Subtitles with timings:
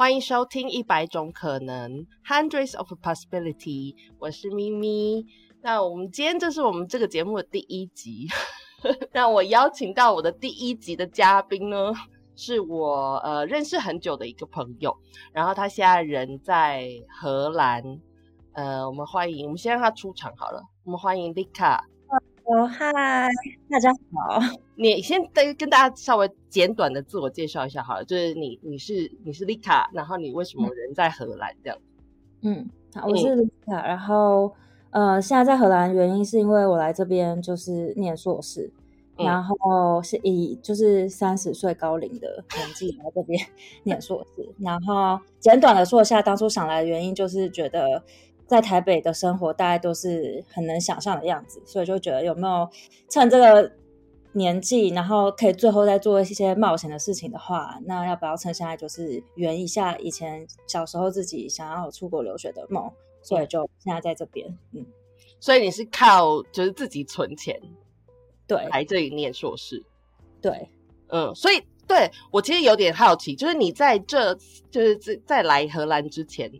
[0.00, 5.26] 欢迎收听一百种可能 （Hundreds of Possibility），我是咪咪。
[5.60, 8.26] 那我们今天这是我们这个节目的第一集，
[9.12, 11.92] 那我邀请到我的第一集的嘉宾呢，
[12.34, 14.96] 是我呃认识很久的一个朋友，
[15.34, 16.88] 然后他现在人在
[17.20, 17.84] 荷兰。
[18.54, 20.62] 呃，我们欢迎，我们先让他出场好了。
[20.84, 21.84] 我们欢迎丽卡。
[22.50, 22.92] 哦，嗨，
[23.70, 24.40] 大家好。
[24.74, 31.78] 你先跟跟大家稍微简短的自我介绍一下好了，就是你你是你是丽卡，然后你为什么人在荷兰这样？
[32.42, 34.52] 嗯，好，我是丽卡，然后
[34.90, 38.68] 呃，现在在荷兰原因是因为我来这边就是念硕士，
[39.16, 43.40] 然后是以就是三十岁高龄的年纪来这边
[43.84, 48.02] 念硕士，然后简短的说一下当初想来的原因，就是觉得。
[48.50, 52.68] 在台北的生活大概都是很能想象的样子，所以就觉得有没有
[53.08, 53.70] 趁这个
[54.32, 62.90] 年纪，然后可以最后再做一些冒险的事情的话，那要不要趁现在就是圆一下以前小时候自己想要出国留学的梦？
[63.22, 64.84] 所以就现在在这边，嗯，
[65.38, 67.56] 所以你是靠就是自己存钱，
[68.48, 69.80] 对，来这里念硕士，
[70.42, 70.68] 对，
[71.06, 74.34] 嗯，所以对我其实有点好奇，就是你在这
[74.72, 76.50] 就是在在来荷兰之前。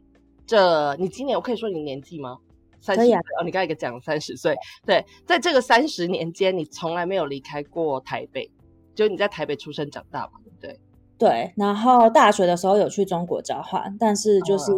[0.51, 2.37] 这你今年我可以说你年纪吗？
[2.81, 4.53] 三十哦，你刚才讲三十岁。
[4.85, 8.51] 对，在这个三十年间，你从来没有离开过台北，
[8.93, 10.81] 就你在台北出生长大嘛，对不对？
[11.17, 11.53] 对。
[11.57, 14.73] 然后大学的时候有去中国交换，但是就是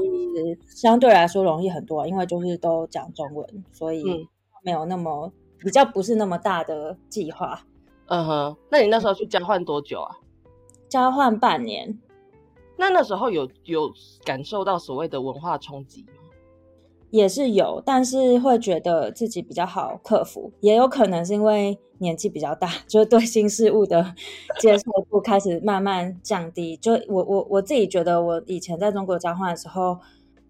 [0.66, 4.28] 相对来说容易很多，因为就是都讲中文，所以
[4.62, 7.58] 没有那么比较不是那么大的计划。
[8.08, 10.18] 嗯哼，那你那时候去交换多久啊？
[10.90, 11.98] 交换半年。
[12.82, 13.92] 那那时候有有
[14.24, 16.14] 感受到所谓的文化冲击吗？
[17.10, 24.12] 也是有，但是会觉得自己比较好克服，也有可能是因为年纪比较大，就是对新事物的
[24.58, 26.76] 接受度开始慢慢降低。
[26.78, 29.96] 就我我我自己觉得，我以前在中国交换的时候，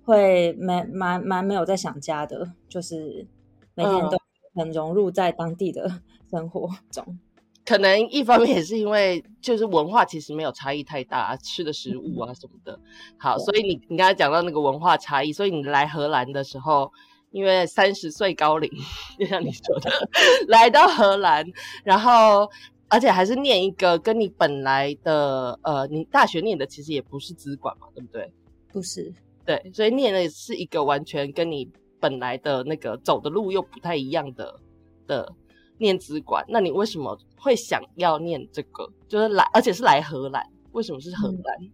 [0.07, 3.27] 会蛮蛮蛮没有在想家的，就是
[3.75, 4.17] 每天都
[4.55, 6.01] 很融入在当地的
[6.31, 7.19] 生活中。
[7.65, 12.79] 可能一方面也是因为就是文化其实没有差异太大，吃的食物啊什么的。
[13.17, 16.91] 好，所以你你刚才讲到那个文化差异，所以你来荷兰的时候，
[17.31, 18.69] 因为三十岁高龄，
[19.17, 19.91] 就像你说的，
[20.49, 21.47] 来到荷兰，
[21.85, 22.51] 然后
[22.89, 28.33] 而且还是念一个跟你本来的呃，你大学念的其实也不是资管嘛，对不对？
[28.73, 29.13] 不是，
[29.47, 34.59] 对，所以念的是一个完全跟你本来的那个走的路又不太一样的
[35.07, 35.33] 的。
[35.83, 38.89] 念资管，那你为什么会想要念这个？
[39.09, 41.71] 就是来，而且是来荷兰，为什么是荷兰？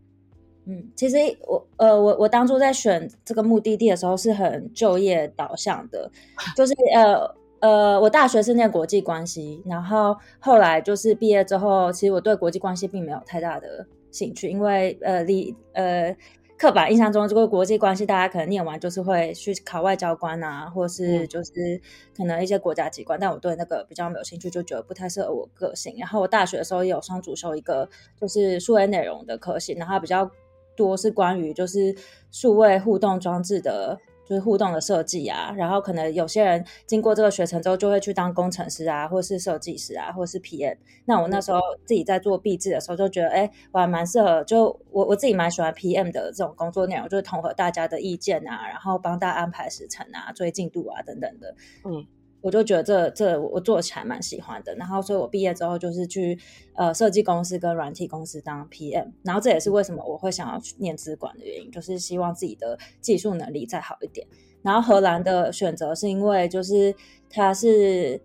[0.64, 6.10] 嗯，其实我呃，我我当初在选这个目的地的时候是很就业导向的，
[6.56, 16.16] 就是呃呃，我大学是念国际关系，然后后来就是毕业之后，其实我对国际关系并没有太大的兴趣，因为呃，离呃。
[16.58, 21.80] 刻板印象中，这个国际关系，大家可能念完就是会去考外交官啊，或是就是
[22.16, 23.19] 可能一些国家机关。
[23.19, 25.94] 但我对那个比较没有兴趣，就觉得不太适合我个性。
[25.96, 27.88] 然后我大学的时候也有双主修一个
[28.20, 30.28] 就是数位内容的科系，然后比较
[30.76, 31.94] 多是关于就是
[32.32, 33.96] 数位互动装置的。
[34.28, 40.76] 就是互动的设计啊，然后可能有些人经过这个学程之后，就会去当工程师啊，或是设计师啊，或是 PM。
[41.06, 52.06] 那我那时候自己在做毕制的时候，就觉得，哎，我还蛮适合，就我我自己蛮喜欢 PM 的这种工作内容，就是统合大家的意见啊，然后帮大家安排时程啊，追进度啊等等的，嗯。
[52.41, 56.38] 我就觉得这这我做起来蛮喜欢的，然后所以我毕业之后就是去
[56.75, 64.26] 呃设计公司跟软体公司当 PM，然后这也是为什么我会想要去念资管的原因，就是希望自己的技术能力再好一点。
[64.62, 66.94] 然后荷兰的选择是因为就是
[67.28, 68.21] 它是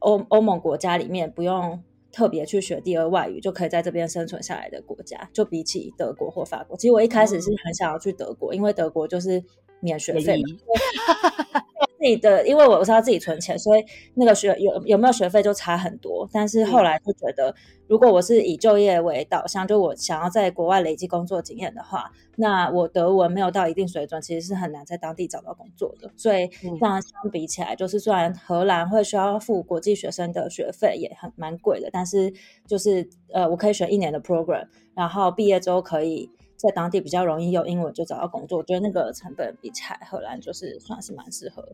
[0.00, 1.82] 欧欧盟国家里面不用
[2.12, 6.76] 特别去学第二外语就可以在这边生存下来的国家，就比起德国或法国。
[6.76, 9.42] 其实我一开始是很想要去德国，因为德国就是
[9.80, 10.40] 免学费。
[11.98, 13.84] 自己的，因为我是要自己存钱，所以
[14.14, 16.28] 那个学有有没有学费就差很多。
[16.32, 17.54] 但是后来就觉得，
[17.88, 26.10] 如果我是以就业为导向，就我想要在国外累积工作经验的话，那我德文没有到一定水准，其实是很难在当地找到工作的。
[26.16, 32.32] 所以这样相比起来，就是虽然荷兰会需要付国际学生的学费，也很蛮贵的，但是
[32.66, 36.30] 就是呃，我可以选一年的 program，然后毕业之后可以。
[36.66, 41.66] 在当地比较容易用英文就找到工作，我觉得那个成本比起来，荷兰就是算是蛮适合，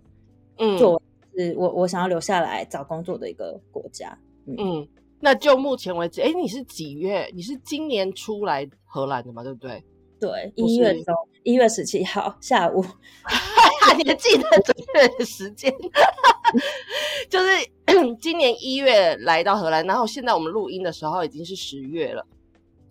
[0.58, 1.00] 嗯，就
[1.36, 4.16] 是我我想要留下来找工作的一个国家。
[4.46, 4.86] 嗯，
[5.20, 7.30] 那就目前为止，哎，你是几月？
[7.34, 9.42] 你是今年出来荷兰的嘛？
[9.42, 9.82] 对不对？
[10.20, 12.80] 对，一月中，一月十七号下午，
[13.98, 15.72] 你还记得准确的时间？
[17.30, 17.46] 就是
[18.20, 22.26] 今年一月来到荷兰，然后现在我们录音的时候已经是十月了。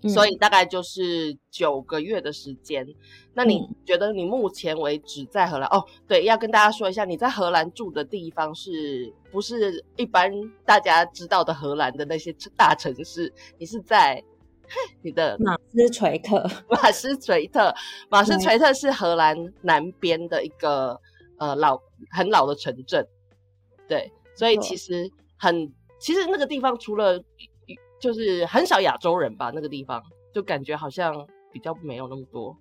[0.10, 2.88] 所以大概就是九个月的时间。
[3.34, 5.68] 那你觉得你目前为止在荷兰？
[5.70, 10.32] 哦，对，要跟大家说一下，你在荷兰住的地方是不是一般
[10.66, 13.32] 大家知道的荷兰的那些大城市？
[13.58, 14.22] 你是在
[15.02, 17.74] 你的马斯垂特，马斯垂特，
[18.10, 21.00] 马斯垂特是荷兰南边的一个
[21.38, 23.06] 呃老很老的城镇。
[23.88, 27.24] 对，所以其实很，其实那个地方除了。
[28.02, 30.02] 就是很少亚洲人吧，那个地方
[30.34, 32.58] 就感觉好像比较没有那么多。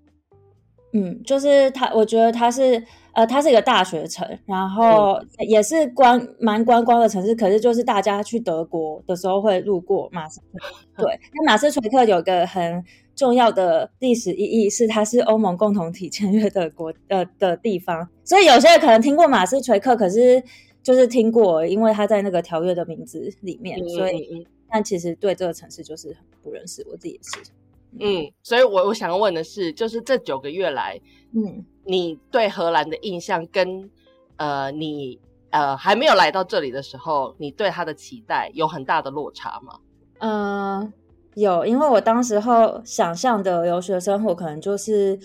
[0.92, 2.82] 嗯，就是它，我觉得它是
[3.12, 7.32] 呃，它是一个大学城，然后也是观蛮观光的城市。
[7.32, 10.40] 可是就是大家去德国的时候会路过马斯，
[10.98, 12.84] 对，那马斯垂克有个很
[13.14, 18.08] 重要的历史意义，是它是欧盟共同体签约的国呃的地方。
[18.25, 20.42] 所以有些人可能听过马斯垂克，可是
[20.82, 24.44] 就是听过，因为他在那个条约的名字里面，所以。
[24.70, 27.50] 但其实对这个城市就是很不认识，我自己也是。
[27.99, 31.00] 嗯，所以我我想问的是，就是这九个月来，
[31.32, 33.90] 嗯，你对荷兰的印象跟
[34.37, 35.19] 呃你
[35.50, 39.81] 呃还没有来到这里的时候，你对他的期待有很大的落差吗？
[40.19, 40.93] 嗯，
[41.34, 45.19] 有，因为我当时候想象的留学生活可能就是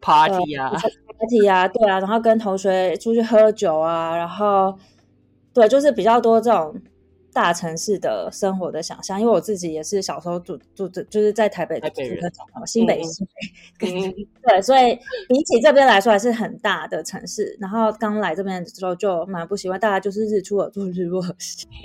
[0.00, 0.70] party 啊
[1.20, 4.76] ，party 啊，对啊，然后跟同学出去喝酒啊，然后
[5.54, 6.74] 对，就是比较多这种。
[7.32, 11.90] 大城市的生活的想象，因为我自己也是小时候住住的，就是在台北的
[12.66, 13.24] 新北市，
[13.78, 14.94] 对，所以
[15.28, 17.56] 比起这边来说还是很大的城市。
[17.60, 21.66] 然后刚来这边的时候就蛮不习惯，大家就是日出而作，日落而息，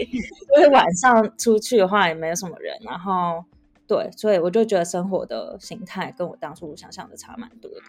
[0.58, 2.76] 因为晚上出去的话也没有什么人。
[2.82, 3.44] 然后
[3.86, 7.82] 对，所以我就觉得生活的形态跟我当初想象的差蛮多的。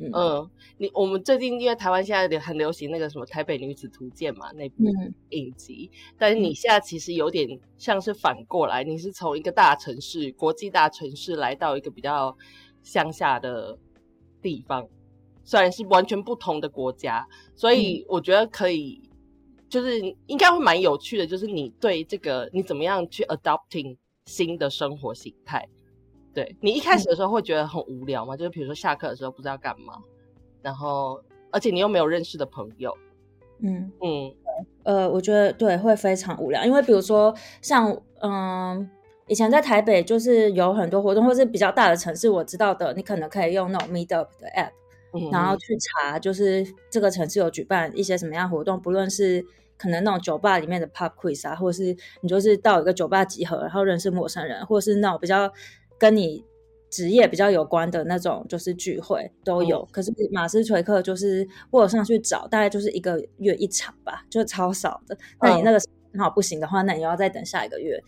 [0.00, 4.84] 嗯，你我们最近因为台湾现在很流行那个什么《台北女子图鉴》嘛，那部
[5.30, 5.90] 影集。
[6.16, 12.36] 但是你现在其实有点像是反过来，你是从一个大城市、国际大城市来到一个比较
[12.84, 13.76] 乡下的
[14.40, 14.88] 地方，
[15.42, 19.02] 虽然是完全不同的国家，所以我觉得可以，
[19.68, 23.96] 就是应该会蛮有趣的，就是你对这个你怎么样去 adopting
[24.26, 25.68] 新的生活形态。
[26.38, 28.36] 对你一开始的时候会觉得很无聊吗？
[28.36, 29.94] 就是比如说下课的时候不知道干嘛，
[30.62, 31.20] 然后
[31.50, 32.96] 而且你又没有认识的朋友，
[33.58, 34.32] 嗯嗯，
[34.84, 38.88] 呃，我觉得对会非常无聊，因为比如说像嗯，
[39.26, 49.44] 以前在台北就是有很多活动，或是比较大的城市，我知道的，你可能可以用那种 Meet Up 的 App，然后去查，就是这个城市有举办一些什么样活动，不论是
[49.76, 55.52] 可能那种酒吧里面的 Pub Quiz 啊，或者是你就是到一个酒吧集合，然后认识陌生人，或者是那种比较。
[55.98, 56.44] 跟你
[56.90, 59.86] 职业比较有关的那种，就是聚会都有。
[59.92, 65.16] 可是马斯垂克就是我有上去找，大概就是一个月一场吧，就超少的。
[65.42, 65.78] 那你那个
[66.12, 68.00] 刚好不行的话，那你要再等下一个月。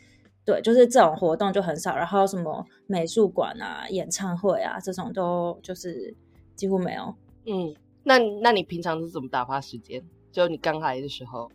[0.44, 1.94] 对，就是这种活动就很少。
[1.94, 6.14] 然后什么美术馆啊、演唱会啊这种都就是
[6.56, 7.14] 几乎没有。
[7.44, 10.02] 嗯，那那你平常是怎么打发时间？
[10.32, 11.50] 就你刚来的时候。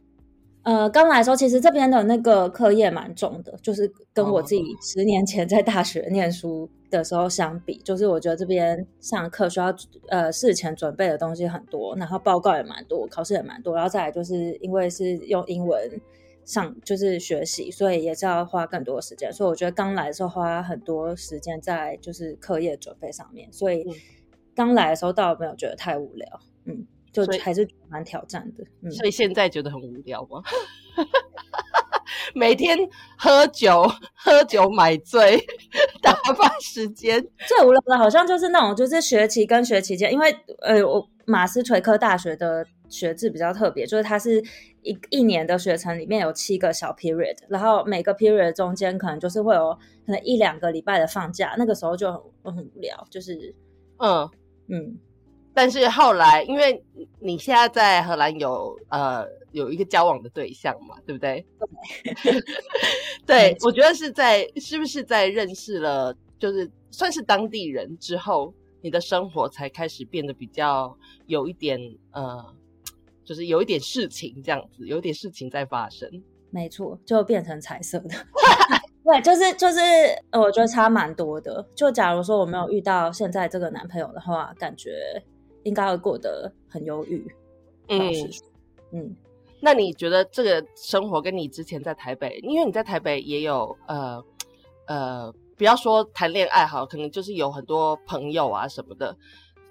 [0.66, 9.72] 呃，刚来的时候，其实这边的那个课业蛮重的，就是跟我自己十年前在大学念书的时候相比，就是我觉得这边上课需要
[10.10, 16.02] 呃事前准备的东西很多，然后报告也蛮多，考试也蛮多，然后再来就是因为是用英文
[16.46, 23.86] 上就是学习，所以也是要花更多时间，所以我觉得刚来的时候花很多时间在就是课业准备上面，所以
[24.56, 26.28] 刚来的时候倒没有觉得太无聊，
[26.64, 26.88] 嗯。
[27.24, 30.44] 就还是蛮挑战的，所以现在觉得很无聊吗？
[32.34, 32.78] 每天
[33.18, 35.38] 喝酒、喝酒买醉，
[36.02, 37.22] 打发时间。
[37.48, 44.42] 最无聊的，好像就是那种，就是学期跟学期间，因为呃，我马斯垂科大学的学制比较特别，就是它是
[44.82, 49.74] 一一年的学程里面有七个小 period，然后每个 period 中间可能就是会有
[50.06, 52.12] 可能一两个礼拜的放假，那个时候就
[52.44, 53.54] 很很无聊，就是
[53.98, 54.30] 嗯
[54.68, 54.98] 嗯。
[55.56, 56.84] 但是后来，因为
[57.20, 61.46] 你现在在荷兰有呃有一个交往的对象嘛，对不对？
[63.26, 70.96] 对，我觉得是在是不是在认识了就是算是当地人之后，你的生活才开始变得比较
[71.26, 71.80] 有一点
[72.12, 72.54] 呃，
[73.24, 76.10] 就是有一点事情这样子，有点事情在发生。
[76.52, 78.10] 没错，就变成彩色的。
[79.06, 79.80] 对，就是就是，
[80.34, 81.66] 我觉得差蛮多的。
[81.76, 84.92] 就假如说我没有遇到现在这个男朋友的话，感觉。
[85.66, 87.24] 应该会过得很忧郁，
[87.90, 88.00] 嗯
[88.92, 89.16] 嗯。
[89.60, 94.24] 那你觉得这个生活跟你之前在台北，因为你在台北也有呃
[94.86, 99.16] 呃，不要说谈恋爱哈，可能就是有很多朋友啊什么的。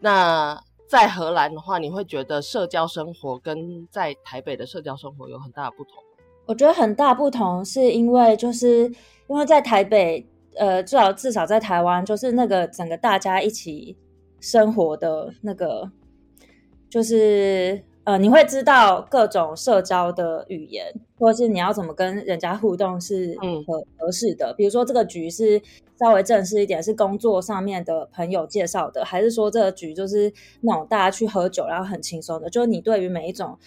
[0.00, 5.94] 那在荷兰的话，你会觉得社交生活跟在台北的社交生活有很大的不同？
[6.46, 8.84] 我觉得很大不同，是因为就是
[9.28, 10.26] 因为在台北。
[10.56, 13.96] 呃，至少至少在台湾，就是那个整个大家一起
[14.44, 15.90] 生活的那个，
[16.90, 23.34] 就是呃，你会知道各种社交的语言，或者是你要怎么跟人家互动是
[23.66, 24.52] 合合适的。
[24.52, 25.62] 比如说这个局是
[25.98, 32.50] 稍微正式一点，是工作上面的朋友介绍的，还是说这个局就是那种大家去喝酒然后很轻松的？
[32.50, 33.58] 就是你对于每一种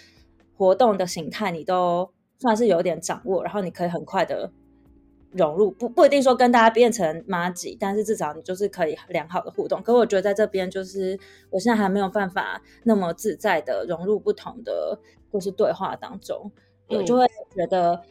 [0.55, 2.07] 活动的形态，你都
[2.37, 4.51] 算是有点掌握，然后你可以很快的。
[5.37, 9.81] 融入不不一定说跟大家变成妈吉，但是至少你就是可以良好的互动。
[9.81, 11.17] 可我觉得在这边就是
[11.49, 14.99] 我现在还没有办法那么自在的融入不同的
[15.31, 16.51] 就是对话当中，
[16.87, 17.25] 我，就会
[17.55, 18.01] 觉得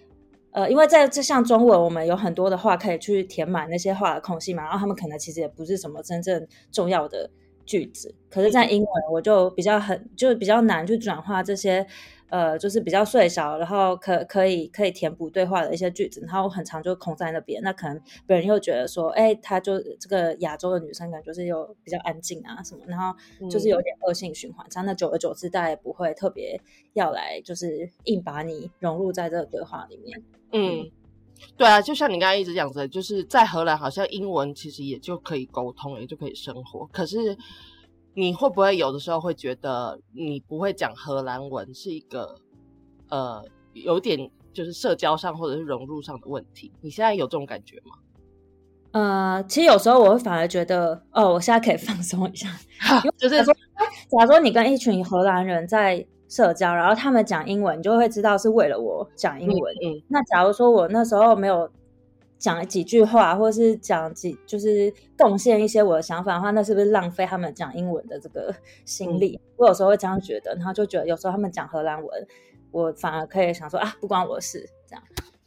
[0.52, 7.28] 呃，因为在这像中文，我们有很多的话可以去填满那些话的空隙嘛，然后他们可能其实也不是什么真正重要的
[7.64, 11.86] 句子，可是，在英文我就比较很就比较难去转化这些。
[12.28, 17.62] 呃，就是比较碎小，然后可可以可以填补对话的一些句子，然后很长就空在那边。
[17.62, 23.16] 那可能别人又觉得说，哎，他就这个亚洲的女生，感觉是又比较安静啊什么，然后
[23.48, 24.66] 就是有点恶性循环。
[24.68, 26.60] 这样，那久而久之，大家也不会特别
[26.94, 30.22] 要来，就是硬把你融入在这个对话里面。
[30.52, 30.90] 嗯，
[31.56, 36.86] 对啊，就像你刚才一直讲的，就是在荷兰，好像英文其实也就可以沟通，也就可以生活。
[36.86, 37.36] 可是。
[38.18, 42.34] 你会不会有的时候会觉得你不会讲荷兰文是一个
[43.10, 43.44] 呃
[43.74, 46.72] 有点就是社交上或者是融入上的问题？
[46.80, 47.94] 你现在有这种感觉吗？
[48.92, 52.48] 呃，其实有时候我会反而觉得哦，我现在可以放松一下，
[53.18, 53.52] 就是说，
[54.08, 59.74] 假如说你跟一群荷兰人在社交，然后他们讲英文，你就会知道是为了我讲英文。
[59.84, 61.70] 嗯，那假如说我那时候没有。
[62.38, 69.40] 讲几句话，或者是讲几，就是贡献一些我的想法的话，那是不是浪费他们讲英文的这个心力？
[69.56, 72.26] 我有时候会这样觉得，然后就觉得有时候他们讲荷兰文，
[72.70, 75.02] 我反而可以想说啊，不关我事这样。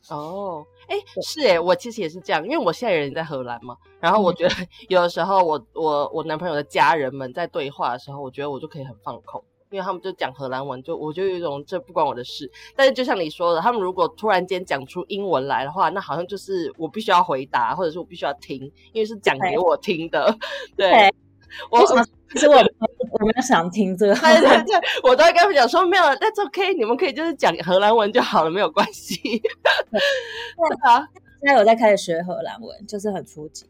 [0.10, 4.56] 哦，哎，是哎，我其实也是这样，因为我现在人在荷兰嘛，然后我觉得
[4.88, 9.44] 有的时候我我我男朋友的家人们在对话的时候，我觉得我就可以很放空。
[9.72, 12.50] 因为他们就讲荷兰文，就我就有一种这不关我的事。
[12.76, 18.60] 但是就像你说的，他们如果突然间讲出英文来的话，那好像就是我必须要回答，或者是我必须要听，
[18.94, 20.36] 因为是讲给我听的。
[20.76, 21.14] 对，
[21.70, 21.80] 我
[22.32, 29.18] 其实我我没有想听这个，对对 对，我都会跟他们讲说没有，That's OK，你们可以就是讲荷兰文就好了，没有关系。
[29.22, 30.00] 对
[30.90, 31.08] 啊，
[31.42, 33.68] 现在我在开始学荷兰文，就是很初级。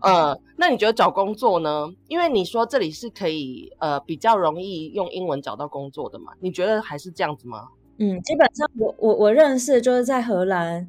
[0.00, 1.92] 呃，那你觉得找工作呢？
[2.06, 6.32] 因为你说这里是可以呃比较容易用英文找到工作的嘛？
[6.38, 7.68] 你觉得还是这样子吗？
[7.98, 10.88] 嗯，基本上我我我认识就是在荷兰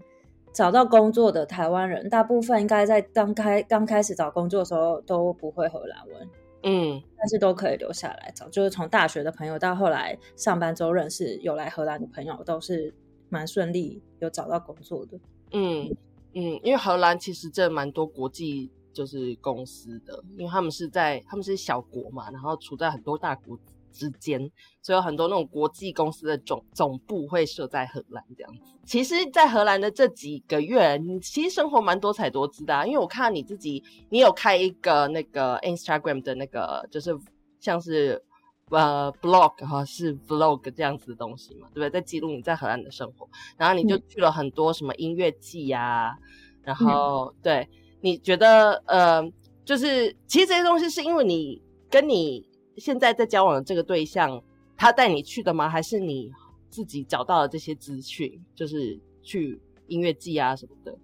[0.54, 6.30] 找到工作的台湾人，大部分应该在刚开刚开始找工作的时候都不会荷兰文，
[6.62, 8.48] 嗯，但是都可以留下来找。
[8.50, 12.94] 就是从大学的朋友到后来上班之后认识有来荷兰的朋友，都是
[13.30, 15.18] 蛮顺利有找到工作的。
[15.52, 15.90] 嗯
[16.36, 18.70] 嗯，因为荷兰其实这蛮多国际。
[18.94, 23.58] 就是公司的，因为他们是在他们是小国嘛，然后处在很多大国
[23.92, 24.40] 之间，
[24.82, 28.62] 所以有很多那种国际公司的总总部会设在荷兰这样子。
[28.86, 37.18] 其实，在荷兰的这几个月，你其实生活蛮多彩多姿的，啊因为我看到你自己，你有开一个那个 Instagram 的那个，就是
[37.60, 38.24] 像是
[38.70, 41.90] 呃 blog 哈，是 vlog 这样子的东西嘛，对不对？
[41.90, 43.28] 在记录你在荷兰的生活，
[43.58, 46.16] 然后你就去了很多什么音乐季呀，
[46.62, 47.68] 然后对。
[48.02, 49.22] 你觉得呃，
[49.66, 54.42] 就是其实这些东西是因为你跟你现在在交往的这个对象
[54.78, 55.68] 他带你去的吗？
[55.68, 56.32] 还是你
[56.70, 60.98] 自己找到了这些资讯，就是去音乐季啊什么的？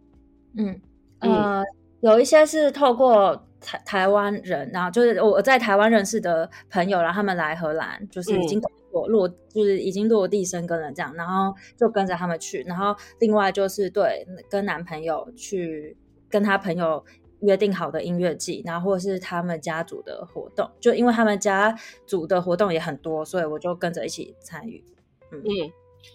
[0.58, 0.82] 嗯
[1.20, 1.64] 呃，
[2.00, 8.62] 有一些是透过台台湾人，然后就是我在台湾认识的朋友，然后他们来荷兰，就是已经
[8.92, 15.98] 落落，就是已经落地生根了这样，然后就跟着他们去，然后另外就是对跟男朋友去。
[16.30, 17.04] 跟他朋友
[17.42, 24.84] 约定好的音乐季，然后或者是他们家族的活动，就因为他们家族的活动也很多，所以我就跟着一起参与。
[25.32, 25.42] 嗯，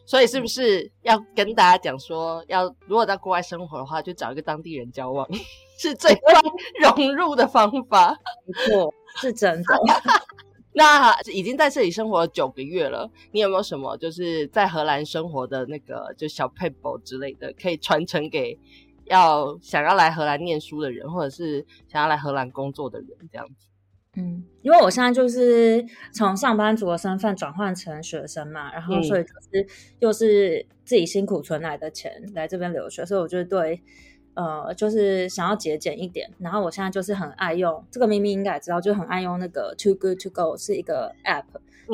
[0.06, 5.28] 所以是不是要跟大家讲说，要如果在国外生活的话，就找一个当地人交往，
[5.78, 6.34] 是最 快
[6.80, 8.16] 融入的方法？
[8.46, 9.74] 没错，是真的。
[10.72, 18.56] 那已经在这里生活了九个月了，你有没有什么就是在荷兰生活的那个就小 paper 之类的，可以传承给？
[19.10, 23.66] 要想要来荷兰念书的人，或者是想要来荷兰工作的人，这样子。
[24.16, 29.66] 嗯，因为我现在就是从上班族的身份转换成学生嘛，然后所以就是
[30.00, 33.80] 又是自己辛苦存来的钱来这边留学，所以我就对
[34.34, 36.28] 呃，就是想要节俭一点。
[36.38, 41.44] 然后我现在就是很爱用这个，明明应该也知道，就很爱用那个 Too Good To Go 是一个 App，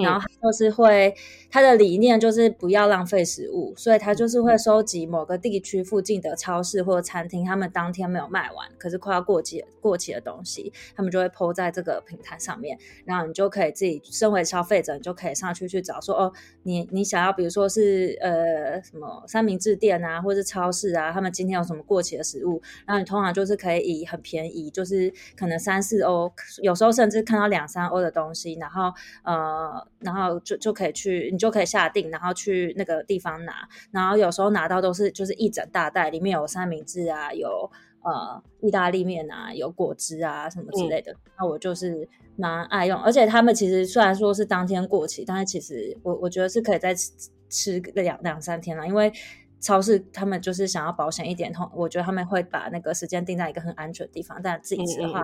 [0.02, 1.14] 然后他就是会
[1.50, 37.70] 他的理念就是不要浪费食物，所以他就是会收集某个地区附近的超市或餐厅，他们当天没有卖完，可是快要过期过期的东西，他们就会抛在这个平台上面，然后你就可以自己身为消费者，你就可以上去去找说哦，你你想要比如说是呃什么三明治店啊，或者是超市啊，他们今天有什么过期的食物，然后你通常就是可以以很便宜，就是可能三四欧，有时候甚至看到两三欧的东西，然后呃，然后就就可以去，你就可以下定，然后去那个地方拿，然后有时候拿到都是就是一整大袋，里面有三明治啊，有
[38.02, 47.10] 呃意大利面啊，有果汁啊什么之类的，那我就是蛮爱用，而且他们其实虽然说是当天过期，但是其实我我觉得是可以再吃
[47.48, 49.12] 吃个两两三天了，因为。
[49.58, 55.20] 超市他们就是想要保险一点，通我觉得他们会把那个时间定在一个很安全的地方，但自己吃的话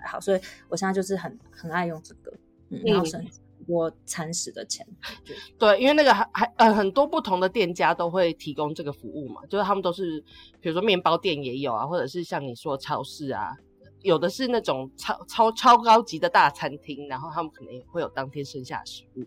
[0.00, 2.32] 还好，所以我现在就是很很爱用这个，
[2.70, 3.22] 嗯，然后省
[3.66, 4.86] 多餐食的钱。
[5.58, 10.22] 对，因为那个还还呃很多不同的店家都会提供这个服务嘛，就是他们都是
[10.60, 13.56] 比如说面包店也有啊，或者是像你说超市啊。
[14.02, 19.26] 有的是那种超超超高级的大餐厅，然后他们可能也会有当天剩下食物，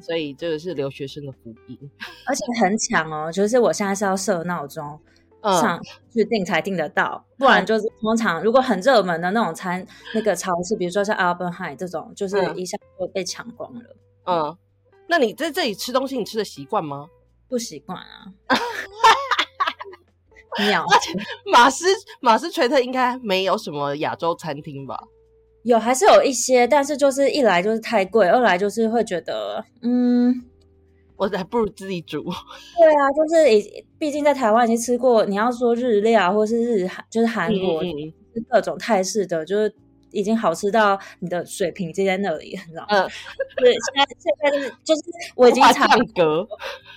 [0.00, 1.76] 所以这个是留学生的福音，
[2.28, 3.32] 而且很抢哦。
[3.32, 5.00] 就是我现在是要设闹钟
[5.42, 5.80] 上
[6.12, 13.80] 去订才订得到，不然就是通常如果很热门的那种餐那个超市，比如说像 Albert High 这种，就是一下就被抢光了。
[14.26, 14.56] 嗯，
[15.08, 17.08] 那你在这里吃东西，你吃的习惯吗？
[17.48, 18.26] 不习惯啊。
[20.68, 20.84] 鸟，
[21.52, 21.86] 马斯
[22.20, 24.98] 马斯垂特应该没有什么亚洲餐厅吧？
[25.62, 30.44] 有，还是有一些，但是就是一来就是太贵，二来就是会觉得，嗯，
[31.20, 32.24] 我还不如自己煮。
[32.76, 37.82] 对啊，就是已，毕竟在台湾已经吃过，你要说日料或是日韩，就是韩国
[38.48, 39.72] 各种泰式的，就是。
[40.12, 42.88] 已经好吃到你的水平就在那里，你知道吗？
[42.88, 43.08] 嗯，
[43.58, 45.02] 对，现在现在就是就是
[45.36, 45.86] 我已经尝
[46.16, 46.44] 格，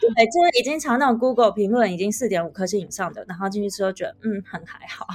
[0.02, 5.06] 对，就是已经尝那种 Google 评论已经四点五颗星以上的，然后进去吃都觉得嗯很还好，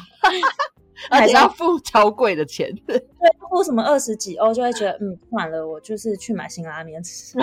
[1.10, 3.02] 而且要付超贵的钱， 对，
[3.50, 7.36] 付什么二十几欧就会觉得嗯算了，我就是去买新拉面吃。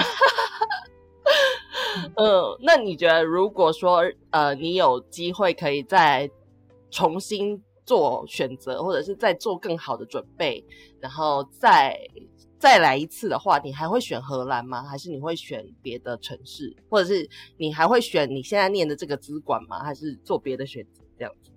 [2.18, 6.30] 嗯，那你觉得如果说呃你有机会可以再
[6.90, 7.62] 重新？
[7.86, 10.66] 做选择，或者是再做更好的准备，
[11.00, 11.96] 然后再
[12.58, 14.82] 再来一次的话，你还会选荷兰吗？
[14.82, 19.84] 还是你会选别的城市，或者是你还会选你现在念的这个资管吗？
[19.84, 21.52] 还是做别的选择这样子？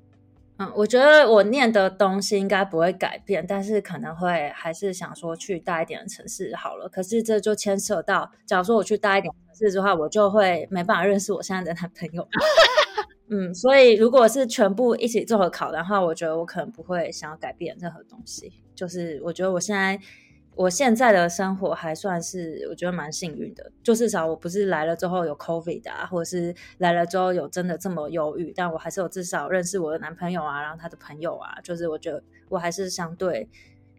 [0.59, 6.89] 嗯，我觉得我念的东西应该不会改变，但是可能会还是想说去大一点的城市好了。
[6.89, 12.27] 可是这就牵涉到，假如说我去大一点城市的话，我就会没办法认识我现在的男朋友。
[13.31, 18.53] 嗯，所以如果是全部一起综合考的话，我觉得我可能不会想要改变任何东西。
[18.75, 20.01] 就是我觉得我现在
[20.59, 33.49] 我现在的生活还算是我觉得蛮幸运的，就至少我不是来了之后有 COVID 啊，或者是来了之后有真的这么忧郁，但我还是有至少认识我的男朋友啊，然后他的朋友啊，就是我觉得我还是相对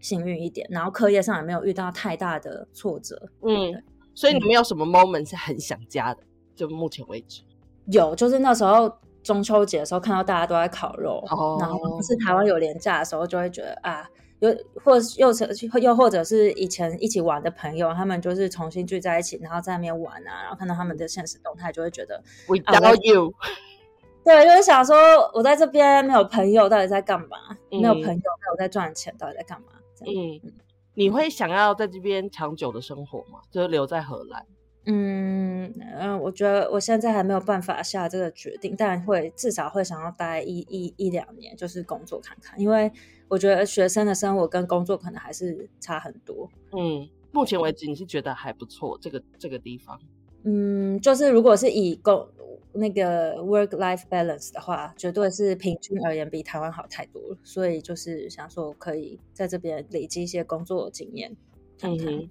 [0.02, 0.68] 幸运一点。
[0.70, 3.30] 然后课业上也没有遇到太大的挫折。
[3.42, 3.82] 嗯，
[4.14, 6.22] 所以你们有什么 moment 是很想家的？
[6.56, 7.42] 就目前为止，
[7.86, 8.94] 有，就是那时候。
[9.22, 11.22] 中秋节的时候看到大家都在烤肉，
[11.60, 14.50] 然后是台湾有年假的时候，就会觉得啊，有
[14.84, 23.34] 或又是又或者是以前一起玩的朋友，他们就是重新聚在一起，然后在那边玩啊，然后看到他们的现实动态，就会觉得 without you，
[24.24, 24.96] 对，就是想说
[25.34, 27.38] 我在这边没有朋友，到底在干嘛？
[27.70, 29.68] 没有朋友，没有在赚钱，到底在干嘛？
[30.06, 30.54] 嗯，
[30.94, 33.42] 你会想要在这边长久的生活吗？
[33.52, 34.46] 就是留在荷兰？
[34.92, 42.92] 嗯嗯，我觉得我现在还没有办法下这个决定，但会至少会想要待一一一两年，就是工作看看，因为
[43.28, 46.50] 我觉得学生的生活跟工作可能还是差很多。
[46.72, 50.00] 嗯，目前为止你是觉得还不错，这个这个地方。
[50.44, 52.28] 嗯，就是如果是以工
[52.72, 57.38] 那个 work life balance 的话，绝对是平均而言比台湾好太多了。
[57.44, 61.36] 所以就是想说，可以在这边累积一些工作经验，
[61.78, 62.08] 看看。
[62.08, 62.30] 嗯，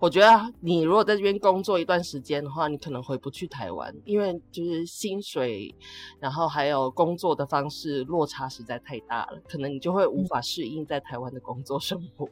[0.00, 5.74] 我觉得你如果在这边工作一段时间的话，你可能回不去台湾，因为就是薪水，
[6.20, 12.28] 然后还有工作的方式落差实在太大了，可能你就会无法适应在台湾的工作生活。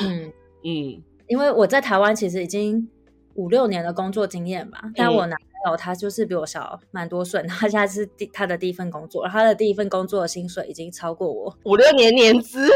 [0.00, 0.32] 嗯。
[0.64, 2.88] 嗯，因为我在台湾其实已经
[3.34, 11.58] 五六年的工作经验吧，但我男朋友他就是比我小蛮多岁，他现在是第他的第一份工作，他的第一份工作的薪水已经超过我。
[11.64, 12.68] 五六年年资。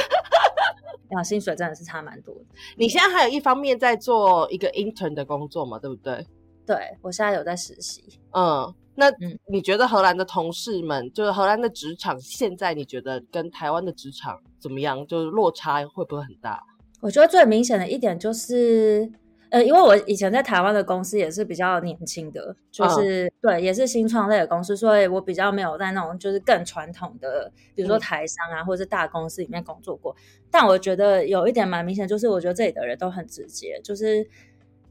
[1.11, 2.41] 啊，薪水真的是差蛮多的。
[2.77, 5.79] 你现在还有一方面在做一个 intern 的工作嘛？
[5.79, 6.27] 对不对？
[6.67, 8.03] 对，我现在有在实习。
[8.33, 9.07] 嗯，那
[9.49, 15.07] 你觉得荷兰的同事们，就是荷兰的职场，现在你觉得跟台湾的职场怎么样？
[15.07, 16.63] 就是落差会不会很大？
[17.01, 19.11] 我觉得最明显的一点就是。
[19.57, 30.15] 呃，因为我以前在台湾的公司也是比较年轻的，嗯就是、对，也是新创类的公司，所以我比较没有在那种就是更传统的，比如说嗯台商啊，或者是大公司里面工作过。
[30.51, 34.29] 但我觉得有一点蛮明显，就是我觉得这里的人都很直接，就是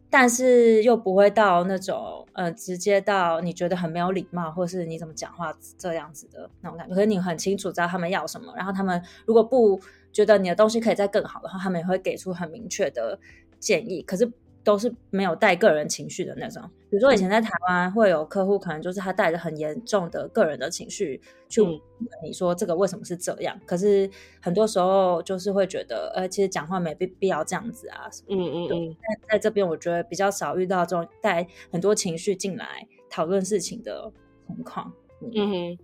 [0.10, 6.95] 但是又不会到那种呃直接到你觉得很没有礼貌，或是你怎么讲话这样子的那种感觉。
[6.95, 9.80] 可是你很清楚知道他们要什么，然后他们如果不
[10.12, 13.19] 觉得你的东西可以再更好的话，他们也会给出很明确的
[13.60, 14.01] 建议。
[14.01, 14.32] 可是
[14.65, 16.62] 都是没有带个人情绪的那种。
[16.89, 23.58] 比如说以前在台湾会有客户，可能就是他带着很严重的个人的情绪去嗯问你说这个为什么是这样。
[23.65, 24.10] 可是
[24.41, 28.10] 很多时候就是会觉得，呃，其实讲话没必必要这样子啊。
[28.28, 34.12] 嗯嗯嗯，在在这边，我觉得比较少遇到这种带很多情绪进来讨论事情的
[34.47, 34.91] 情况。
[35.21, 35.78] 嗯哼，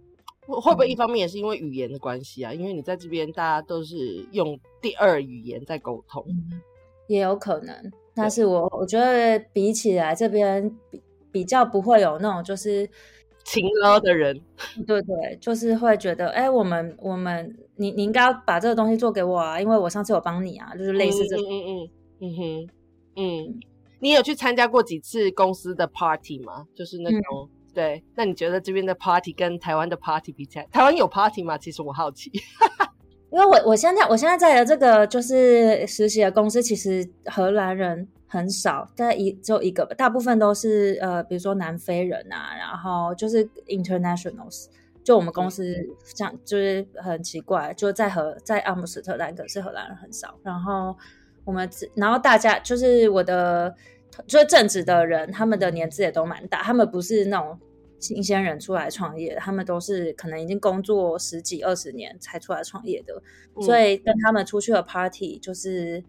[0.48, 2.52] 会会不会一方面也是因为语言的关系啊？
[2.52, 6.26] 因为你在这边大家都是用第二语言在沟通。
[6.28, 6.62] 嗯，
[7.08, 7.92] 也有可能。
[8.14, 12.90] 但是我我觉得比起来这边比比较不会有那种就是
[13.46, 14.40] 勤劳的人，
[14.86, 21.46] 对对，就是会觉得哎，我们我们你你应该要把这个东西做给我啊，因为我上次有帮你啊，就是类似这种。
[21.46, 21.90] 嗯嗯嗯
[22.24, 22.70] 嗯哼
[23.16, 23.60] 嗯，
[24.00, 26.68] 你有去参加过几次公司的 party 吗？
[26.76, 31.58] 就是那嗯种、对，那你觉得这边的 party 跟台湾的 party 比起来，台湾有 party 吗？
[31.58, 32.32] 其实我好奇。
[33.32, 44.68] 因为我我现在我现在在的这个就是实习的公司，其实荷兰人很少，大概一只有一个吧，大部分都是呃，比如说南非人啊，然后就是 internationals。
[45.04, 45.64] 就我们公司
[46.14, 50.36] 这样，就是很奇怪，就在荷在阿姆斯特丹，可是荷兰人很少。
[50.44, 50.96] 然后
[51.44, 53.74] 我们，然后大家就是我的，
[54.28, 57.60] 就是正职的人，他们的年资也都蛮大，他们不是那种
[58.02, 63.22] 新鲜人出来创业，他们都是可能已经工作十几二十年才出来创业的，
[63.62, 66.04] 所以跟他们出去的 party 就是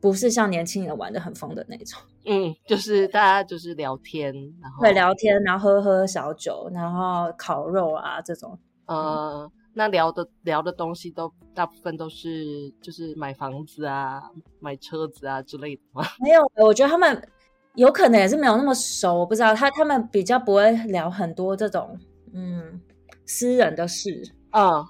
[0.00, 8.58] 不是像年轻人玩的很疯的那种，嗯，就是大家就是聊天，然后会聊天，然后喝喝小酒，然后烤肉啊这种。
[8.86, 14.20] 呃，那聊的聊的东西都大部分都是就是买房子啊、
[14.58, 16.04] 买车子啊之类的吗？
[16.20, 17.28] 没有，我觉得他们
[17.74, 21.98] 有可能也是没有那么熟，我不知道他他们比较不会聊很多这种
[22.32, 22.80] 嗯
[23.26, 24.22] 私人的事。
[24.50, 24.84] 嗯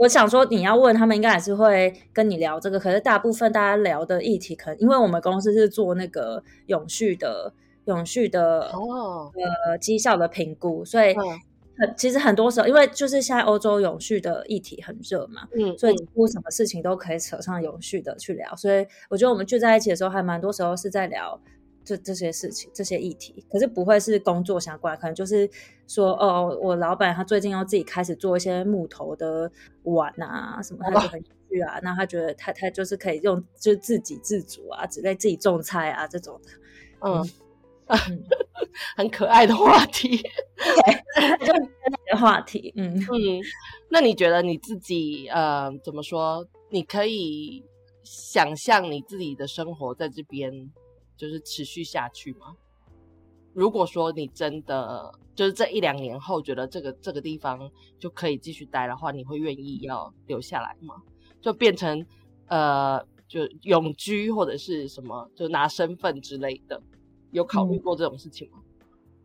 [0.00, 2.78] 我想说，你要问他们，应该还是会跟你聊这个。
[2.78, 7.52] 可是大部分大家聊的议题，可能因为我们公司是做那个永续的、
[7.86, 9.28] 永续的哦，
[9.66, 11.18] 呃绩效的评估，所以嗯
[11.78, 18.54] 很其实很多时候，因为就是现在欧洲永续的议题很热嘛，嗯，所以嗯几乎什么事情都可以扯上永续的去聊。
[18.54, 21.40] 所以我觉得我们聚在一起的时候，还蛮多时候是在聊
[21.88, 25.48] 这这些事情、这些议题，可是不会是工作相关，可能就是
[25.86, 29.50] 说，哦，我老板他最近要自己开始做一些木头的
[29.84, 36.50] 碗啊什么，他就很有趣啊，那他觉得他他就是可以用就自给自足啊之类，自己种菜啊这种的。
[37.00, 37.26] 嗯，
[37.88, 38.22] 嗯，
[38.98, 40.18] 很可爱的话题。
[41.40, 43.40] 就那个话题，嗯， 嗯，
[43.88, 46.46] 那你觉得你自己呃怎么说？
[46.70, 47.64] 你可以
[48.04, 50.52] 想象你自己的生活在这边
[51.18, 52.54] 就是持续下去吗？
[53.52, 60.94] 如果说你真的就是这一两年后觉得这个这个地方就可以继续待的话，你会愿意要留下来吗？
[61.40, 62.06] 就变成
[62.46, 66.80] 呃就永居或者是什么，就拿身份之类的，
[67.32, 68.58] 有考虑过这种事情吗？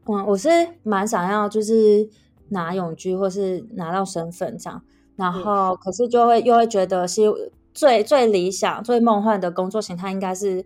[0.05, 0.49] 嗯，我是
[0.83, 2.09] 蛮想要就是
[2.49, 4.83] 拿永居或是拿到身份这样，
[5.15, 7.21] 然后可是就会又会觉得是
[7.73, 10.65] 最最理想、最梦幻的工作形态应该是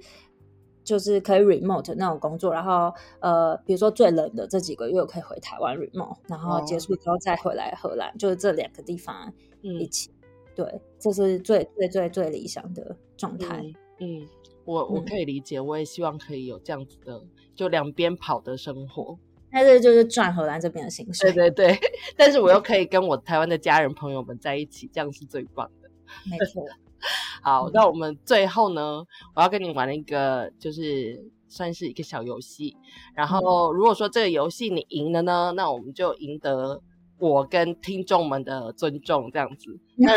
[0.88, 10.10] 就是可以 remote 那种工作，然后呃，比如说最冷的这几个月我可以回台湾 remote，然后结束之后再回来荷兰，就是这两个地方一嗯起。
[10.56, 13.62] 对，这是最最最最理想的状态。
[14.00, 14.28] 嗯，嗯
[14.64, 17.22] 我我嗯可以理解，我也希望可以有这样子的，
[17.54, 19.20] 就两边跑的生活。
[19.52, 21.80] 但是就是赚荷兰这边的薪水，对对对，
[22.16, 25.90] 但是我又可以跟我台湾的家人朋友们在一起，这样是最棒的。
[26.30, 26.66] 没错。
[27.44, 29.04] 好，嗯那我们最后呢，
[29.36, 32.76] 我要跟你玩一个，就是算是一个小游戏。
[33.16, 36.82] 然后如果说这个游戏你赢了呢，那我们就赢得
[37.20, 39.80] 我跟听众们的尊重，这样子。
[39.96, 40.14] 那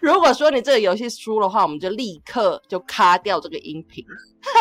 [0.00, 4.04] 如果 说你这个游戏输的话，我们就立刻就卡掉这个音频，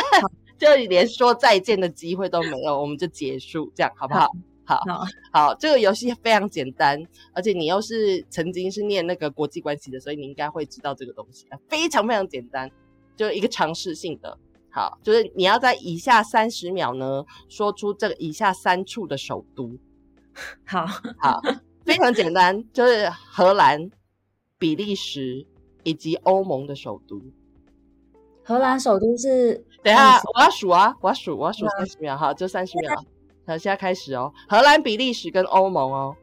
[0.57, 4.27] 就连说再见的机会都没有，我们就结束，这样好不好？
[4.67, 7.01] 好好好，这个游戏非常简单，
[7.33, 12.69] 而且你又是曾经是念那个国际关系的，所以你应该会知道这个东西啊，非常非常简单，
[13.15, 14.37] 就一个尝试性的。
[14.69, 19.71] 好，就是你要在以下三十秒呢，说出这个以下三处的首都。
[20.67, 20.85] 好，
[21.17, 21.41] 好，
[21.85, 23.89] 非常简单，就是荷兰、
[24.59, 25.47] 比利时
[25.83, 27.21] 以及欧盟的首都。
[28.43, 32.93] 荷兰首都是等一下，我要数啊，我要数，我要数三十秒，哈，就三十秒。
[33.47, 34.33] 好，现在开始哦。
[34.49, 36.15] 荷兰、比利时跟欧盟哦。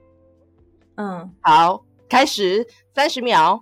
[0.96, 3.58] 嗯，好，开始三十秒。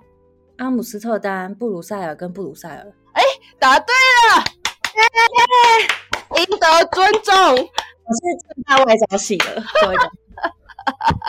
[0.58, 2.92] 阿姆斯特丹、布鲁塞尔跟布鲁塞尔。
[3.12, 3.22] 哎，
[3.58, 3.94] 答对
[4.28, 4.44] 了，
[6.38, 7.34] 赢得尊重。
[8.04, 9.96] 我是正大外早起了，各位。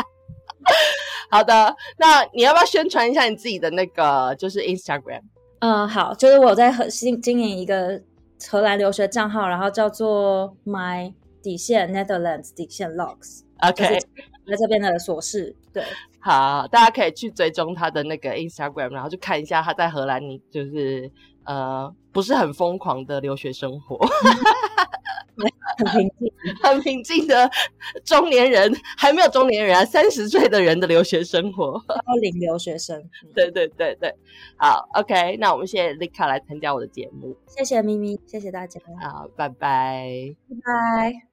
[1.29, 5.21] 好的，那你要不要宣传一下你自己的那个就是 Instagram？
[5.59, 8.01] 嗯，好，就是我在和经经营一个
[8.49, 11.13] 荷兰留学账号，然后叫做 My
[11.43, 13.41] 底线 Netherlands 底线 Locks。
[13.59, 13.99] OK，
[14.47, 15.55] 在这边的琐事。
[15.71, 15.83] 对，
[16.19, 21.11] 好，大家可以去追踪他的那个 Instagram，然后去看一下他在荷兰，你就是
[21.43, 23.99] 呃不是很疯狂的留学生活。
[25.75, 27.49] 很平静， 很平静的
[28.05, 33.01] 中年人，还没有中年人啊，三十岁的人的留学生活， 高龄留学生，
[33.33, 34.13] 对对对对，
[34.55, 41.32] 好，OK，那我们谢谢 Lika 来参加我的节目，谢谢咪咪，谢谢大家，好，拜拜，拜拜。